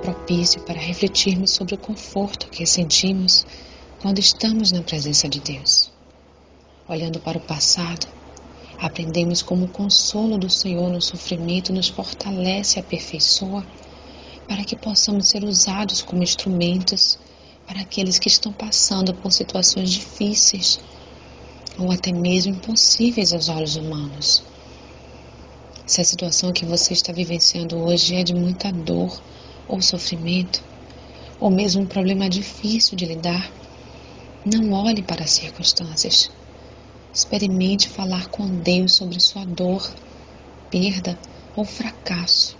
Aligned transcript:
propício 0.00 0.62
para 0.62 0.80
refletirmos 0.80 1.50
sobre 1.50 1.74
o 1.74 1.78
conforto 1.78 2.48
que 2.48 2.64
sentimos 2.64 3.44
quando 4.00 4.18
estamos 4.18 4.72
na 4.72 4.82
presença 4.82 5.28
de 5.28 5.40
Deus. 5.40 5.90
Olhando 6.88 7.20
para 7.20 7.38
o 7.38 7.40
passado, 7.40 8.06
aprendemos 8.78 9.42
como 9.42 9.66
o 9.66 9.68
consolo 9.68 10.38
do 10.38 10.48
Senhor 10.48 10.90
no 10.90 11.00
sofrimento 11.00 11.72
nos 11.72 11.88
fortalece 11.88 12.78
e 12.78 12.80
aperfeiçoa 12.80 13.66
para 14.48 14.64
que 14.64 14.76
possamos 14.76 15.28
ser 15.28 15.44
usados 15.44 16.02
como 16.02 16.22
instrumentos 16.22 17.18
para 17.66 17.80
aqueles 17.80 18.18
que 18.18 18.28
estão 18.28 18.52
passando 18.52 19.14
por 19.14 19.32
situações 19.32 19.90
difíceis 19.90 20.80
ou 21.78 21.92
até 21.92 22.12
mesmo 22.12 22.54
impossíveis 22.54 23.32
aos 23.32 23.48
olhos 23.48 23.76
humanos. 23.76 24.51
Se 25.92 26.00
a 26.00 26.04
situação 26.04 26.54
que 26.54 26.64
você 26.64 26.94
está 26.94 27.12
vivenciando 27.12 27.76
hoje 27.76 28.14
é 28.14 28.24
de 28.24 28.34
muita 28.34 28.72
dor 28.72 29.22
ou 29.68 29.82
sofrimento, 29.82 30.64
ou 31.38 31.50
mesmo 31.50 31.82
um 31.82 31.86
problema 31.86 32.30
difícil 32.30 32.96
de 32.96 33.04
lidar, 33.04 33.52
não 34.42 34.72
olhe 34.72 35.02
para 35.02 35.24
as 35.24 35.32
circunstâncias. 35.32 36.30
Experimente 37.12 37.90
falar 37.90 38.28
com 38.28 38.46
Deus 38.62 38.94
sobre 38.94 39.20
sua 39.20 39.44
dor, 39.44 39.86
perda 40.70 41.18
ou 41.54 41.62
fracasso. 41.62 42.56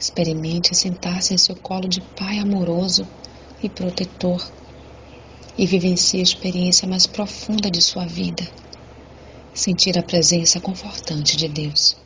Experimente 0.00 0.74
sentar-se 0.74 1.34
em 1.34 1.38
seu 1.38 1.54
colo 1.54 1.86
de 1.86 2.00
Pai 2.00 2.38
amoroso 2.38 3.06
e 3.62 3.68
protetor 3.68 4.42
e 5.58 5.66
vivencie 5.66 6.20
a 6.20 6.22
experiência 6.22 6.88
mais 6.88 7.06
profunda 7.06 7.70
de 7.70 7.82
sua 7.82 8.06
vida 8.06 8.42
sentir 9.56 9.98
a 9.98 10.02
presença 10.02 10.60
confortante 10.60 11.36
de 11.36 11.48
Deus. 11.48 12.05